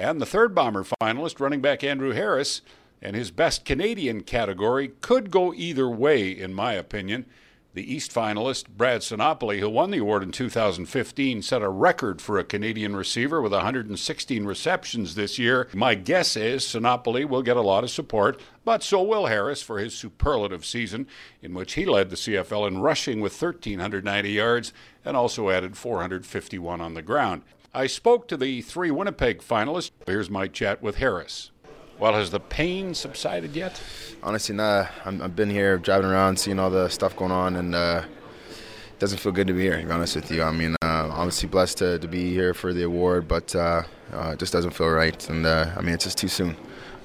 [0.00, 2.62] And the third Bomber finalist, running back Andrew Harris,
[3.02, 7.26] and his best Canadian category could go either way, in my opinion.
[7.74, 12.38] The East finalist, Brad Sinopoli, who won the award in 2015, set a record for
[12.38, 15.68] a Canadian receiver with 116 receptions this year.
[15.74, 19.78] My guess is Sinopoli will get a lot of support, but so will Harris for
[19.78, 21.08] his superlative season,
[21.42, 24.72] in which he led the CFL in rushing with 1,390 yards
[25.04, 27.42] and also added 451 on the ground.
[27.72, 29.92] I spoke to the three Winnipeg finalists.
[30.04, 31.52] Here's my chat with Harris.
[32.00, 33.80] Well, has the pain subsided yet?
[34.24, 34.86] Honestly, nah.
[35.04, 38.02] i have been here driving around, seeing all the stuff going on, and uh,
[38.50, 40.42] it doesn't feel good to be here, to be honest with you.
[40.42, 44.30] I mean, uh, obviously blessed to, to be here for the award, but uh, uh
[44.32, 45.28] it just doesn't feel right.
[45.28, 46.56] And uh, I mean, it's just too soon.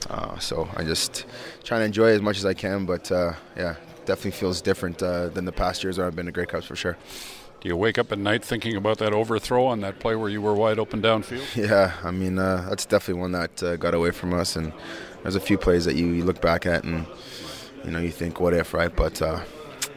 [0.10, 1.28] Uh, so I'm just
[1.64, 3.76] trying to enjoy as much as I can, but yeah,
[4.06, 6.98] definitely feels different than the past years where I've been to Grey Cups for sure.
[7.66, 10.40] Do you wake up at night thinking about that overthrow on that play where you
[10.40, 11.44] were wide open downfield?
[11.56, 14.72] Yeah, I mean uh, that's definitely one that uh, got away from us, and
[15.24, 17.08] there's a few plays that you, you, look back at and
[17.84, 18.96] you know you think what if, right?
[18.96, 19.40] But uh,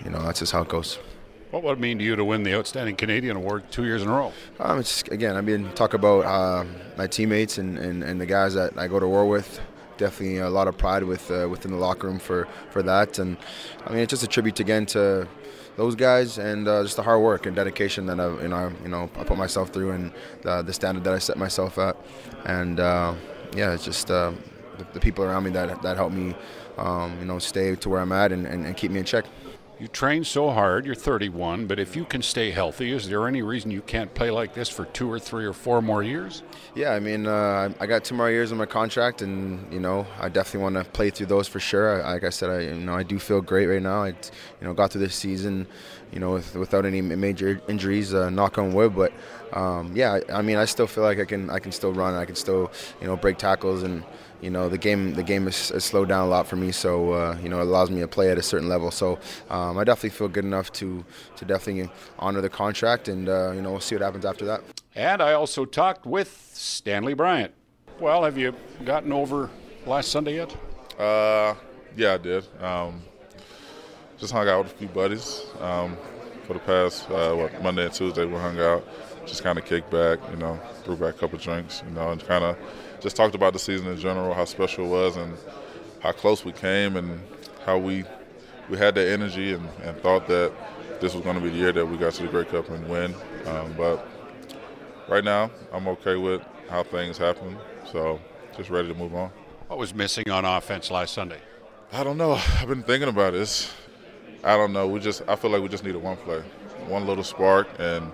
[0.03, 0.99] you know that's just how it goes.
[1.51, 4.09] What would it mean to you to win the Outstanding Canadian Award two years in
[4.09, 4.33] a row?
[4.61, 6.65] Um, it's again, I mean, talk about uh,
[6.97, 9.61] my teammates and, and, and the guys that I go to war with
[9.99, 13.19] definitely a lot of pride with uh, within the locker room for, for that.
[13.19, 13.37] And
[13.87, 15.29] I mean, it's just a tribute again to
[15.79, 18.89] those guys and uh, just the hard work and dedication that I, you know, you
[18.89, 20.13] know, I put myself through and
[20.43, 21.97] the, the standard that I set myself at.
[22.47, 23.15] And uh,
[23.55, 24.33] yeah, it's just uh,
[24.77, 26.35] the, the, people around me that that help me,
[26.79, 29.25] um, you know, stay to where I'm at and, and, and keep me in check.
[29.81, 33.43] You train so hard, you're 31, but if you can stay healthy, is there any
[33.43, 36.43] reason you can't play like this for two or three or four more years?
[36.75, 40.05] Yeah, I mean, uh, I got two more years on my contract, and you know,
[40.21, 42.03] I definitely want to play through those for sure.
[42.03, 44.03] Like I said, I you know, I do feel great right now.
[44.03, 44.15] I, you
[44.63, 45.65] know, got through this season,
[46.13, 48.97] you know, with, without any major injuries, uh, knock on wood.
[48.97, 49.13] But
[49.53, 52.15] um, yeah, I, I mean, I still feel like I can, I can still run.
[52.15, 54.03] I can still, you know, break tackles and
[54.41, 57.13] you know the game the game is, is slowed down a lot for me so
[57.13, 58.91] uh, you know it allows me to play at a certain level.
[58.91, 59.19] So
[59.51, 61.05] um, I definitely feel good enough to
[61.37, 64.63] to definitely honor the contract and uh, you know we'll see what happens after that.
[64.95, 67.53] And I also talked with Stanley Bryant.
[68.01, 69.51] Well have you gotten over
[69.87, 70.55] last Sunday yet?
[70.99, 71.55] Uh,
[71.97, 72.47] yeah I did.
[72.63, 73.03] Um,
[74.19, 75.45] just hung out with a few buddies.
[75.61, 75.97] Um,
[76.49, 78.83] for the past uh, what, Monday and Tuesday we hung out
[79.27, 82.27] just kind of kicked back you know threw back a couple drinks you know and
[82.27, 82.57] kind of
[83.01, 85.37] just talked about the season in general, how special it was, and
[86.01, 87.21] how close we came, and
[87.65, 88.05] how we
[88.69, 90.53] we had that energy and, and thought that
[91.01, 92.89] this was going to be the year that we got to the Grey Cup and
[92.89, 93.15] win.
[93.47, 94.07] Um, but
[95.09, 97.57] right now, I'm okay with how things happen,
[97.91, 98.21] so
[98.57, 99.31] just ready to move on.
[99.69, 101.41] What was missing on offense last Sunday?
[101.93, 102.33] I don't know.
[102.33, 103.73] I've been thinking about this.
[104.45, 104.87] I don't know.
[104.87, 106.41] We just I feel like we just needed one play,
[106.87, 108.13] one little spark, and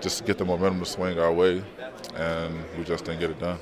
[0.00, 1.62] just get the momentum to swing our way,
[2.14, 3.58] and we just didn't get it done.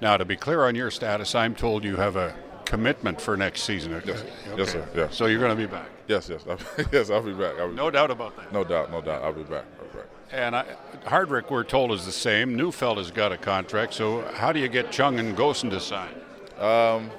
[0.00, 2.34] Now, to be clear on your status, I'm told you have a
[2.64, 4.00] commitment for next season.
[4.04, 4.30] Yes, okay.
[4.56, 4.88] yes sir.
[4.94, 5.08] Yeah.
[5.10, 5.88] So you're going to be back.
[6.06, 6.58] Yes, yes, I'll,
[6.92, 7.10] yes.
[7.10, 7.58] I'll be back.
[7.58, 7.94] I'll be no back.
[7.94, 8.52] doubt about that.
[8.52, 9.22] No doubt, no doubt.
[9.22, 9.64] I'll be back.
[9.80, 10.06] I'll be back.
[10.30, 10.64] And I,
[11.04, 12.54] Hardrick, we're told, is the same.
[12.54, 13.94] Neufeld has got a contract.
[13.94, 16.14] So how do you get Chungh and Gosens to sign?
[16.58, 17.10] Um,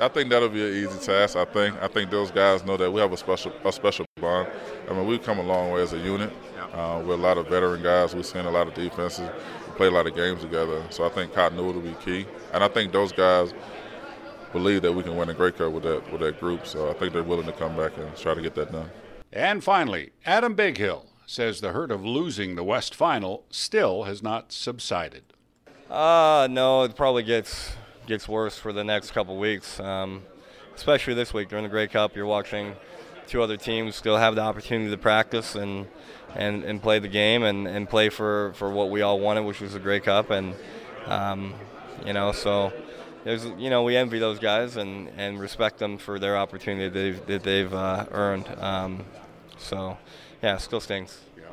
[0.00, 1.36] I think that'll be an easy task.
[1.36, 1.80] I think.
[1.82, 4.48] I think those guys know that we have a special a special bond.
[4.88, 6.32] I mean, we've come a long way as a unit.
[6.72, 8.14] Uh, we're a lot of veteran guys.
[8.14, 9.28] We've seen a lot of defenses.
[9.80, 10.84] We play a lot of games together.
[10.90, 12.26] So I think continuity will be key.
[12.52, 13.54] And I think those guys
[14.52, 16.66] believe that we can win a Grey Cup with that with that group.
[16.66, 18.90] So I think they're willing to come back and try to get that done.
[19.32, 24.52] And finally, Adam Bighill says the hurt of losing the West Final still has not
[24.52, 25.22] subsided.
[25.88, 27.72] Uh, no, it probably gets
[28.06, 29.80] gets worse for the next couple weeks.
[29.80, 30.24] Um,
[30.74, 32.76] especially this week during the Grey Cup, you're watching
[33.26, 35.86] two other teams still have the opportunity to practice and
[36.34, 39.60] and, and play the game and, and play for, for what we all wanted, which
[39.60, 40.30] was a Grey Cup.
[40.30, 40.54] And
[41.06, 41.54] um,
[42.06, 42.72] you know, so
[43.24, 46.94] there's you know we envy those guys and, and respect them for their opportunity that
[46.94, 48.48] they've, that they've uh, earned.
[48.58, 49.04] Um,
[49.58, 49.98] so
[50.42, 51.20] yeah, still stings.
[51.36, 51.44] Yeah.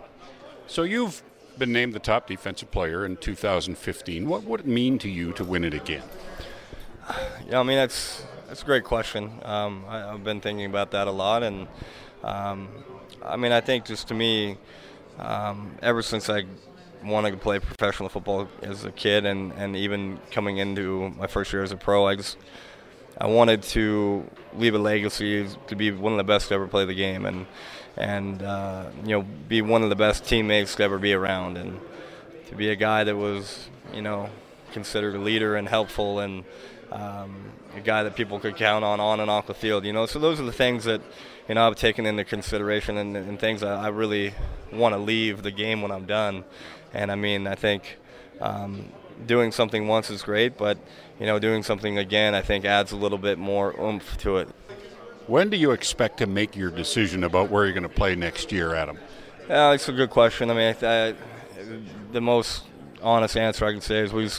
[0.67, 1.21] So you've
[1.57, 4.27] been named the top defensive player in 2015.
[4.27, 6.03] What would it mean to you to win it again?
[7.49, 9.31] Yeah, I mean that's that's a great question.
[9.43, 11.67] Um, I, have been thinking about that a lot, and
[12.21, 12.67] um,
[13.23, 14.57] I mean I think just to me,
[15.19, 16.45] um, ever since I
[17.03, 21.53] wanted to play professional football as a kid, and, and even coming into my first
[21.53, 22.37] year as a pro, I just
[23.19, 26.85] I wanted to leave a legacy to be one of the best to ever play
[26.85, 27.45] the game, and
[27.95, 31.79] and uh, you know be one of the best teammates to ever be around, and
[32.49, 34.29] to be a guy that was you know
[34.71, 36.43] considered a leader and helpful and
[36.91, 39.85] um, a guy that people could count on on and off the field.
[39.85, 41.01] You know, so those are the things that
[41.47, 44.33] you know I've taken into consideration and, and things I, I really
[44.71, 46.43] want to leave the game when I'm done.
[46.93, 47.97] And I mean, I think
[48.41, 48.91] um,
[49.25, 50.77] doing something once is great, but
[51.19, 54.49] you know, doing something again, I think adds a little bit more oomph to it.
[55.27, 58.51] When do you expect to make your decision about where you're going to play next
[58.51, 58.97] year, Adam?
[59.49, 60.49] Yeah, it's a good question.
[60.49, 61.15] I mean, I, I,
[62.11, 62.63] the most
[63.01, 64.29] honest answer I can say is we.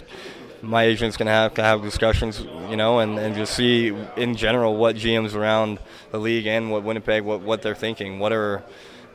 [0.61, 4.77] My agent's to have to have discussions, you know, and, and just see in general
[4.77, 5.79] what GMs around
[6.11, 8.19] the league and what Winnipeg, what, what they're thinking.
[8.19, 8.65] What are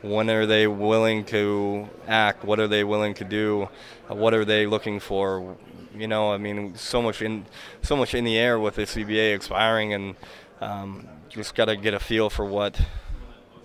[0.04, 2.44] when are they willing to act?
[2.44, 3.68] What are they willing to do?
[4.08, 5.56] What are they looking for?
[5.94, 7.46] You know, I mean, so much in
[7.82, 10.16] so much in the air with the CBA expiring, and
[10.60, 12.80] um, just got to get a feel for what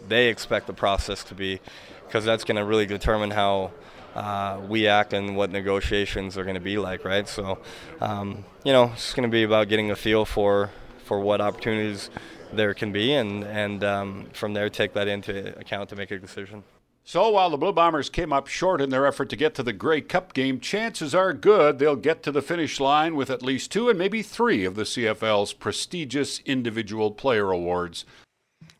[0.07, 1.59] they expect the process to be,
[2.07, 3.71] because that's going to really determine how
[4.15, 7.27] uh, we act and what negotiations are going to be like, right?
[7.27, 7.59] So,
[8.01, 10.71] um, you know, it's going to be about getting a feel for
[11.05, 12.09] for what opportunities
[12.53, 16.19] there can be, and and um, from there take that into account to make a
[16.19, 16.63] decision.
[17.03, 19.73] So while the Blue Bombers came up short in their effort to get to the
[19.73, 23.71] Grey Cup game, chances are good they'll get to the finish line with at least
[23.71, 28.05] two and maybe three of the CFL's prestigious individual player awards.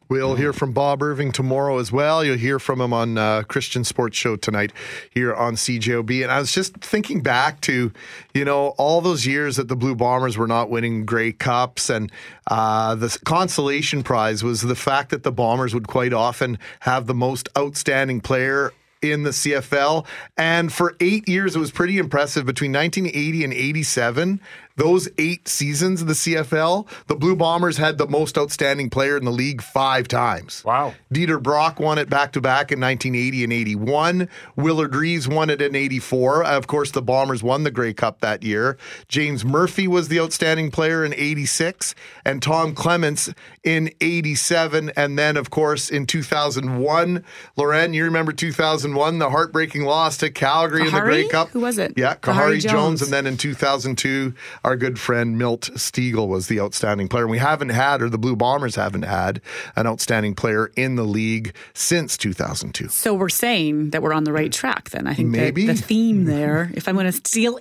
[0.10, 2.26] We'll hear from Bob Irving tomorrow as well.
[2.26, 4.74] You'll hear from him on uh, Christian Sports Show tonight
[5.12, 6.24] here on CJOB.
[6.24, 7.92] And I was just thinking back to,
[8.34, 11.92] you know, all those years that the Blue Bombers were not winning Grey Cups.
[11.92, 12.12] And
[12.48, 17.14] uh, the consolation prize was the fact that the Bombers would quite often have the
[17.14, 20.06] most outstanding player in the CFL.
[20.38, 22.46] And for eight years, it was pretty impressive.
[22.46, 24.42] Between 1980 and 87,
[24.80, 29.26] those eight seasons of the CFL, the Blue Bombers had the most outstanding player in
[29.26, 30.64] the league five times.
[30.64, 30.94] Wow.
[31.14, 34.30] Dieter Brock won it back to back in 1980 and 81.
[34.56, 36.46] Willard Reaves won it in 84.
[36.46, 38.78] Of course, the Bombers won the Grey Cup that year.
[39.10, 44.92] James Murphy was the outstanding player in 86, and Tom Clements in 87.
[44.96, 47.24] And then, of course, in 2001,
[47.58, 51.50] Loren, you remember 2001, the heartbreaking loss to Calgary in the Grey Cup?
[51.50, 51.94] Who was it?
[51.98, 52.72] Yeah, Khari Khari, Jones.
[52.72, 53.02] Jones.
[53.02, 54.34] And then in 2002,
[54.70, 57.24] our good friend Milt Stegall was the outstanding player.
[57.24, 59.42] And we haven't had, or the Blue Bombers haven't had,
[59.76, 62.88] an outstanding player in the league since 2002.
[62.90, 65.08] So we're saying that we're on the right track then.
[65.08, 65.66] I think Maybe.
[65.66, 67.60] the theme there, if I'm going to steal,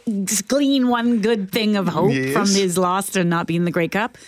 [0.48, 2.34] glean one good thing of hope Yes.
[2.34, 4.18] from his loss to not being the Grey Cup,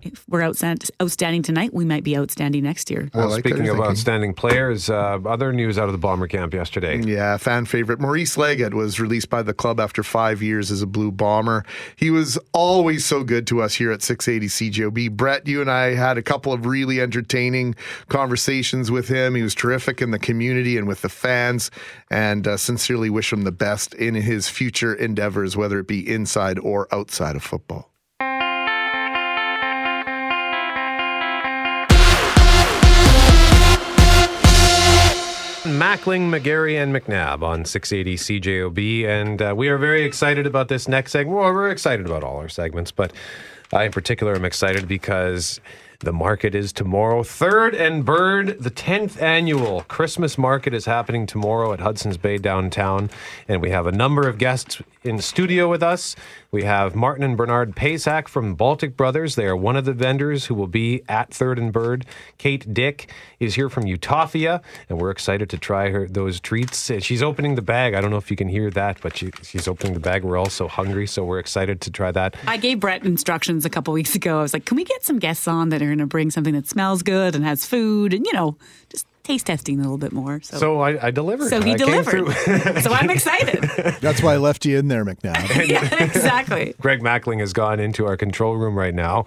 [0.00, 3.10] if we're outstand, outstanding tonight, we might be outstanding next year.
[3.12, 3.84] Well, like speaking of thinking.
[3.84, 7.02] outstanding players, uh, other news out of the Bomber camp yesterday.
[7.02, 7.98] Yeah, fan favorite.
[7.98, 11.64] Maurice Leggett was released by the club after five years as a Blue Bomber.
[11.96, 15.16] He was always so good to us here at 680 CJOB.
[15.16, 17.74] Brett, you and I had a couple of really entertaining
[18.08, 19.34] conversations with him.
[19.34, 21.72] He was terrific in the community and with the fans,
[22.08, 26.60] and uh, sincerely wish him the best in his future endeavors, whether it be inside
[26.60, 27.90] or outside of football.
[35.78, 39.04] Mackling, McGarry, and McNabb on 680 CJOB.
[39.04, 41.38] And uh, we are very excited about this next segment.
[41.38, 43.12] Well, we're excited about all our segments, but
[43.72, 45.60] I, in particular, am excited because
[46.00, 47.22] the market is tomorrow.
[47.22, 53.08] Third and Bird, the 10th annual Christmas market is happening tomorrow at Hudson's Bay downtown.
[53.46, 56.14] And we have a number of guests in studio with us.
[56.50, 59.34] We have Martin and Bernard Pasak from Baltic Brothers.
[59.34, 62.04] They are one of the vendors who will be at Third and Bird.
[62.36, 66.90] Kate Dick is here from Utopia, and we're excited to try her those treats.
[66.90, 67.94] Uh, She's opening the bag.
[67.94, 70.24] I don't know if you can hear that, but she, she's opening the bag.
[70.24, 72.36] We're all so hungry, so we're excited to try that.
[72.46, 74.38] I gave Brett instructions a couple weeks ago.
[74.38, 76.54] I was like, can we get some guests on that are going to bring something
[76.54, 78.56] that smells good and has food and, you know,
[78.90, 80.40] just taste testing a little bit more.
[80.40, 81.50] So, So I, I delivered.
[81.50, 82.32] so he I delivered.
[82.82, 83.62] so I'm excited.
[84.00, 85.68] That's why I left you in there, McNabb.
[85.68, 86.74] yeah, exactly.
[86.80, 89.26] Greg Mackling has gone into our control room right now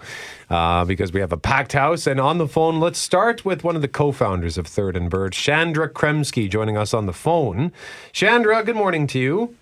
[0.50, 2.08] uh, because we have a packed house.
[2.08, 5.08] And on the phone, let's start with one of the co founders of Third and
[5.08, 7.70] Bird, Chandra Kremsky, joining us on the phone.
[8.10, 9.56] Chandra, good morning to you.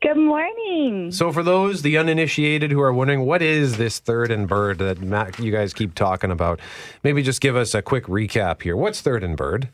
[0.00, 1.12] Good morning.
[1.12, 5.00] So, for those, the uninitiated who are wondering, what is this Third and Bird that
[5.00, 6.58] Mac, you guys keep talking about?
[7.04, 8.76] Maybe just give us a quick recap here.
[8.76, 9.68] What's Third and Bird?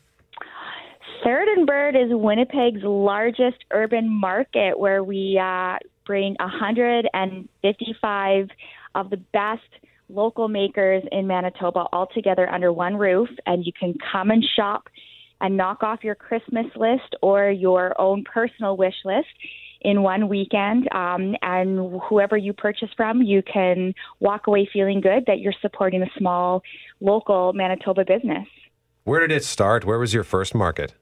[1.23, 8.47] Third and Bird is Winnipeg's largest urban market where we uh, bring 155
[8.95, 9.61] of the best
[10.07, 14.87] local makers in Manitoba all together under one roof, and you can come and shop
[15.39, 19.27] and knock off your Christmas list or your own personal wish list
[19.81, 20.87] in one weekend.
[20.93, 26.01] Um, and whoever you purchase from, you can walk away feeling good that you're supporting
[26.01, 26.61] a small
[26.99, 28.47] local Manitoba business.
[29.03, 29.85] Where did it start?
[29.85, 30.93] Where was your first market?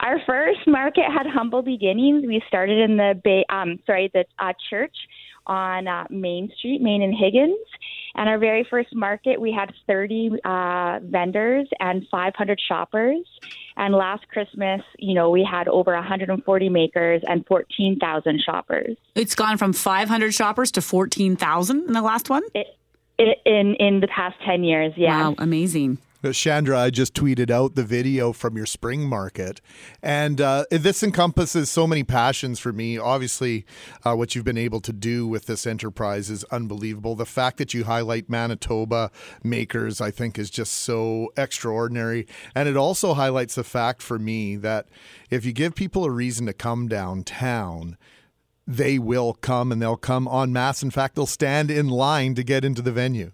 [0.00, 2.24] Our first market had humble beginnings.
[2.26, 4.96] We started in the Bay, um, sorry, the uh, church
[5.46, 7.58] on uh, Main Street, Main and Higgins.
[8.14, 13.26] And our very first market, we had 30 uh, vendors and 500 shoppers.
[13.76, 18.96] And last Christmas, you know, we had over 140 makers and 14,000 shoppers.
[19.14, 22.42] It's gone from 500 shoppers to 14,000 in the last one?
[22.54, 22.68] It,
[23.18, 25.28] it, in in the past 10 years, yeah.
[25.28, 25.98] Wow, amazing.
[26.32, 29.60] Chandra, I just tweeted out the video from your spring market.
[30.02, 32.96] And uh, this encompasses so many passions for me.
[32.98, 33.66] Obviously,
[34.04, 37.14] uh, what you've been able to do with this enterprise is unbelievable.
[37.14, 39.10] The fact that you highlight Manitoba
[39.42, 42.26] makers, I think, is just so extraordinary.
[42.54, 44.88] And it also highlights the fact for me that
[45.30, 47.96] if you give people a reason to come downtown,
[48.66, 50.82] they will come and they'll come en masse.
[50.82, 53.32] In fact, they'll stand in line to get into the venue.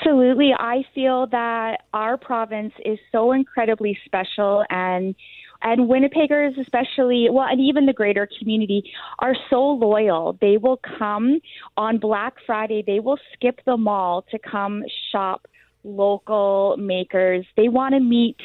[0.00, 0.52] Absolutely.
[0.58, 5.14] I feel that our province is so incredibly special and
[5.62, 8.82] and Winnipeggers especially well and even the greater community
[9.18, 10.38] are so loyal.
[10.40, 11.40] They will come
[11.76, 14.82] on Black Friday, they will skip the mall to come
[15.12, 15.46] shop
[15.84, 17.46] local makers.
[17.56, 18.36] They want to meet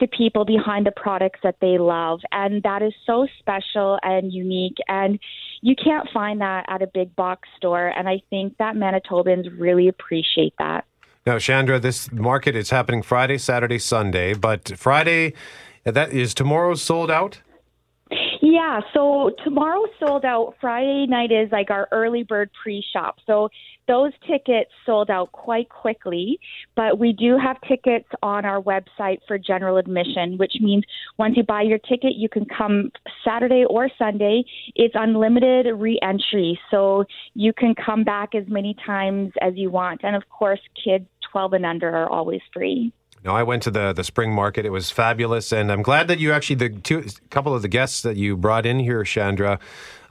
[0.00, 2.20] the people behind the products that they love.
[2.32, 4.76] And that is so special and unique.
[4.88, 5.18] And
[5.60, 7.88] you can't find that at a big box store.
[7.88, 10.84] And I think that Manitobans really appreciate that.
[11.26, 15.32] Now, Chandra, this market is happening Friday, Saturday, Sunday, but Friday,
[15.84, 17.40] that is tomorrow sold out?
[18.46, 20.56] Yeah, so tomorrow sold out.
[20.60, 23.16] Friday night is like our early bird pre shop.
[23.26, 23.48] So
[23.88, 26.38] those tickets sold out quite quickly,
[26.76, 30.84] but we do have tickets on our website for general admission, which means
[31.16, 32.90] once you buy your ticket, you can come
[33.24, 34.44] Saturday or Sunday.
[34.74, 40.02] It's unlimited re entry, so you can come back as many times as you want.
[40.04, 42.92] And of course, kids 12 and under are always free.
[43.24, 44.66] No, I went to the the spring market.
[44.66, 48.02] It was fabulous, and I'm glad that you actually the two couple of the guests
[48.02, 49.58] that you brought in here, Chandra,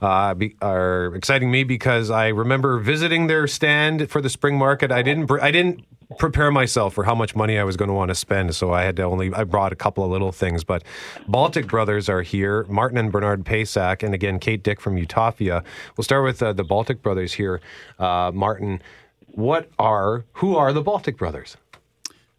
[0.02, 4.90] uh, be, are exciting me because I remember visiting their stand for the spring market.
[4.90, 5.84] I didn't I didn't
[6.18, 8.82] prepare myself for how much money I was going to want to spend, so I
[8.82, 10.64] had to only I brought a couple of little things.
[10.64, 10.82] But
[11.28, 15.62] Baltic Brothers are here, Martin and Bernard Paysack, and again Kate Dick from Utopia.
[15.96, 17.60] We'll start with uh, the Baltic Brothers here,
[18.00, 18.82] uh, Martin.
[19.28, 21.56] What are who are the Baltic Brothers?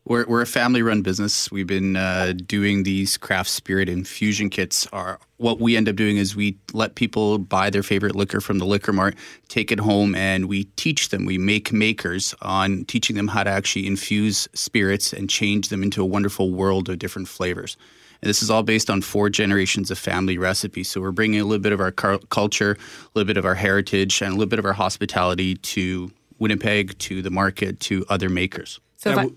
[0.07, 1.51] We're, we're a family run business.
[1.51, 4.85] We've been uh, doing these craft spirit infusion kits.
[4.93, 8.59] Are what we end up doing is we let people buy their favorite liquor from
[8.59, 9.15] the liquor mart,
[9.47, 11.25] take it home, and we teach them.
[11.25, 16.03] We make makers on teaching them how to actually infuse spirits and change them into
[16.03, 17.75] a wonderful world of different flavors.
[18.21, 20.87] And this is all based on four generations of family recipes.
[20.87, 23.55] So we're bringing a little bit of our car- culture, a little bit of our
[23.55, 28.29] heritage, and a little bit of our hospitality to Winnipeg, to the market, to other
[28.29, 28.79] makers.
[28.97, 29.29] So if I,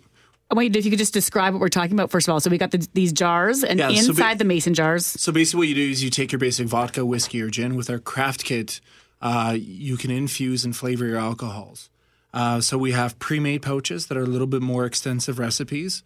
[0.55, 2.41] Wait, if you could just describe what we're talking about first of all.
[2.41, 5.05] So we got the, these jars, and Yeah, so inside ba- the mason jars.
[5.05, 7.77] So basically, what you do is you take your basic vodka, whiskey, or gin.
[7.77, 8.81] With our craft kit,
[9.21, 11.91] uh, you can infuse and flavor your alcohols.
[12.33, 16.03] Uh, so we have pre-made pouches that are a little bit more extensive recipes,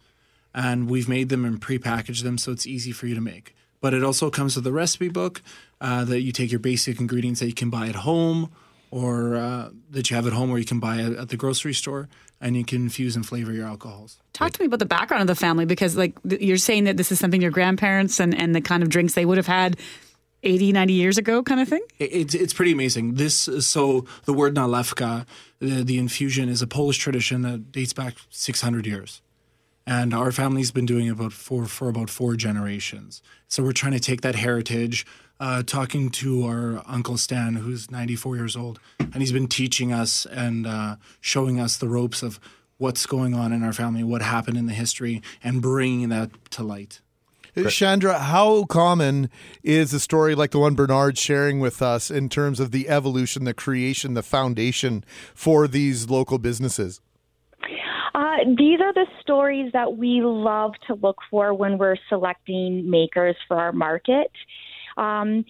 [0.53, 3.55] and we've made them and pre-packaged them so it's easy for you to make.
[3.81, 5.41] But it also comes with a recipe book
[5.81, 8.51] uh, that you take your basic ingredients that you can buy at home,
[8.93, 11.73] or uh, that you have at home, or you can buy at, at the grocery
[11.73, 12.07] store,
[12.39, 14.19] and you can infuse and flavor your alcohols.
[14.33, 17.11] Talk to me about the background of the family because, like, you're saying that this
[17.11, 19.77] is something your grandparents and, and the kind of drinks they would have had
[20.43, 21.81] 80, 90 years ago, kind of thing.
[21.97, 23.15] It, it's it's pretty amazing.
[23.15, 25.25] This so the word nalewka,
[25.57, 29.23] the, the infusion is a Polish tradition that dates back 600 years,
[29.87, 33.23] and our family's been doing it about for for about four generations.
[33.47, 35.03] So we're trying to take that heritage.
[35.39, 40.25] Uh, talking to our uncle Stan, who's 94 years old, and he's been teaching us
[40.27, 42.39] and uh, showing us the ropes of
[42.77, 46.63] what's going on in our family, what happened in the history, and bringing that to
[46.63, 47.01] light.
[47.69, 49.29] Chandra, how common
[49.61, 53.43] is a story like the one Bernard's sharing with us in terms of the evolution,
[53.43, 55.03] the creation, the foundation
[55.35, 56.99] for these local businesses?
[58.15, 63.35] Uh, these are the stories that we love to look for when we're selecting makers
[63.47, 64.31] for our market.
[64.97, 65.45] Um,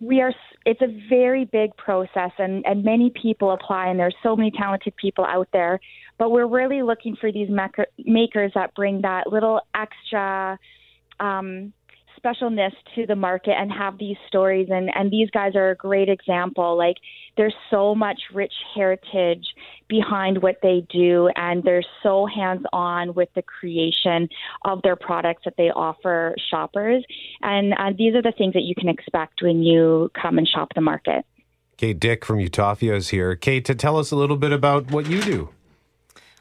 [0.00, 0.32] we are
[0.64, 4.96] it's a very big process and, and many people apply and there's so many talented
[4.96, 5.78] people out there
[6.18, 10.58] but we're really looking for these maker, makers that bring that little extra
[11.20, 11.72] um,
[12.24, 16.08] specialness to the market and have these stories and and these guys are a great
[16.08, 16.96] example like
[17.36, 19.46] there's so much rich heritage
[19.88, 24.28] behind what they do and they're so hands on with the creation
[24.64, 27.04] of their products that they offer shoppers
[27.42, 30.68] and uh, these are the things that you can expect when you come and shop
[30.74, 31.24] the market
[31.76, 33.34] Kate Dick from Utopia is here.
[33.34, 35.48] Kate, to tell us a little bit about what you do.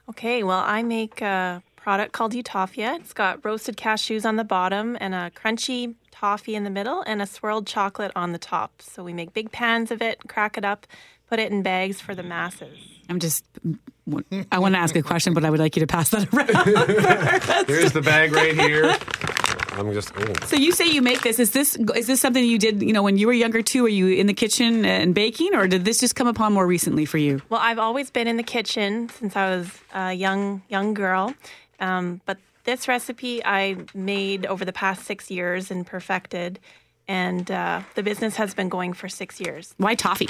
[0.07, 2.95] Okay, well, I make a product called Utopia.
[2.95, 7.21] It's got roasted cashews on the bottom and a crunchy toffee in the middle and
[7.21, 8.81] a swirled chocolate on the top.
[8.81, 10.87] So we make big pans of it, crack it up,
[11.29, 12.77] put it in bags for the masses.
[13.09, 13.43] I'm just,
[14.49, 17.67] I want to ask a question, but I would like you to pass that around.
[17.67, 18.95] Here's the bag right here.
[19.73, 20.13] I'm just.
[20.15, 20.33] Oh.
[20.45, 21.39] so you say you make this.
[21.39, 22.81] Is this is this something you did?
[22.81, 23.83] You know, when you were younger too?
[23.83, 27.05] Were you in the kitchen and baking, or did this just come upon more recently
[27.05, 27.41] for you?
[27.49, 31.33] Well, I've always been in the kitchen since I was a young young girl,
[31.83, 36.59] um, but this recipe I made over the past six years and perfected,
[37.07, 39.75] and uh, the business has been going for six years.
[39.77, 40.29] Why toffee?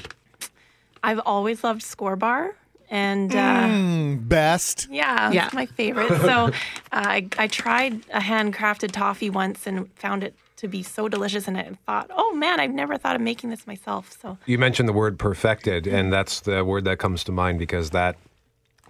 [1.03, 2.55] I've always loved Skor Bar,
[2.89, 4.87] and uh, Mm, best.
[4.89, 5.45] yeah, Yeah.
[5.45, 6.09] it's my favorite.
[6.21, 6.49] So uh,
[6.91, 11.57] I, I tried a handcrafted toffee once and found it to be so delicious, and
[11.57, 14.17] I thought, oh man, I've never thought of making this myself.
[14.21, 17.89] So You mentioned the word perfected, and that's the word that comes to mind because
[17.91, 18.15] that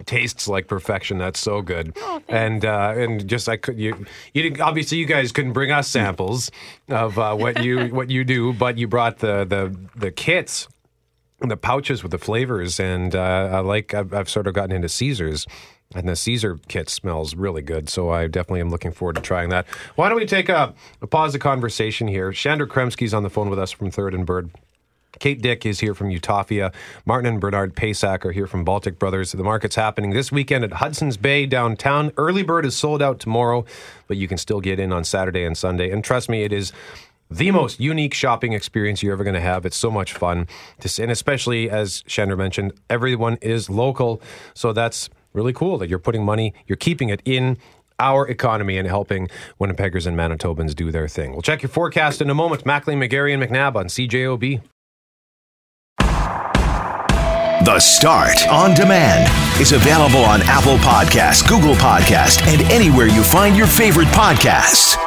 [0.06, 1.18] tastes like perfection.
[1.18, 1.96] That's so good.
[2.28, 5.88] and uh, and just I could you you didn't, obviously you guys couldn't bring us
[5.88, 6.50] samples
[6.88, 10.68] of uh, what you what you do, but you brought the the the kits.
[11.40, 13.94] and The pouches with the flavors, and uh, I like.
[13.94, 15.46] I've, I've sort of gotten into Caesars,
[15.94, 19.50] And the Caesar kit smells really good, so I definitely am looking forward to trying
[19.50, 19.66] that.
[19.96, 22.32] Why don't we take a, a pause the conversation here?
[22.32, 24.50] Chandra Kremsky's on the phone with us from Third and Bird.
[25.18, 26.72] Kate Dick is here from Utopia.
[27.04, 29.32] Martin and Bernard Paysack are here from Baltic Brothers.
[29.32, 32.12] The market's happening this weekend at Hudson's Bay downtown.
[32.16, 33.64] Early bird is sold out tomorrow,
[34.08, 35.90] but you can still get in on Saturday and Sunday.
[35.90, 36.72] And trust me, it is
[37.30, 39.64] the most unique shopping experience you're ever going to have.
[39.66, 40.46] It's so much fun.
[40.80, 44.20] To, and especially, as Chandra mentioned, everyone is local.
[44.54, 47.58] So that's really cool that you're putting money, you're keeping it in
[47.98, 49.28] our economy and helping
[49.60, 51.32] Winnipeggers and Manitobans do their thing.
[51.32, 52.64] We'll check your forecast in a moment.
[52.64, 54.60] Mackling, McGarry, and McNabb on CJOB.
[57.64, 59.26] The Start on Demand
[59.58, 65.03] is available on Apple Podcasts, Google Podcasts, and anywhere you find your favorite podcasts.